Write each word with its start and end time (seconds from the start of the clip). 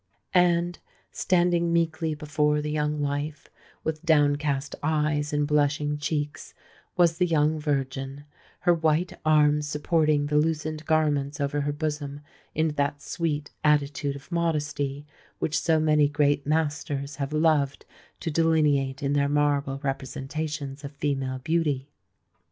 And, 0.33 0.79
standing 1.11 1.71
meekly 1.71 2.15
before 2.15 2.59
the 2.59 2.71
young 2.71 2.99
wife,—with 3.01 4.03
downcast 4.03 4.73
eyes 4.81 5.31
and 5.31 5.45
blushing 5.45 5.99
cheeks,—was 5.99 7.19
the 7.19 7.27
young 7.27 7.59
virgin,—her 7.59 8.73
white 8.73 9.13
arms 9.23 9.67
supporting 9.67 10.25
the 10.25 10.37
loosened 10.37 10.85
garments 10.87 11.39
over 11.39 11.61
her 11.61 11.71
bosom 11.71 12.21
in 12.55 12.69
that 12.69 12.99
sweet 13.03 13.51
attitude 13.63 14.15
of 14.15 14.31
modesty 14.31 15.05
which 15.37 15.59
so 15.59 15.79
many 15.79 16.07
great 16.09 16.47
masters 16.47 17.17
have 17.17 17.31
loved 17.31 17.85
to 18.21 18.31
delineate 18.31 19.03
in 19.03 19.13
their 19.13 19.29
marble 19.29 19.79
representations 19.83 20.83
of 20.83 20.93
female 20.93 21.37
beauty. 21.37 21.91